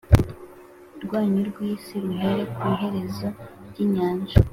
[1.03, 3.27] Rwanyu rw ikusi ruhere ku iherezo
[3.69, 4.35] ry inyanja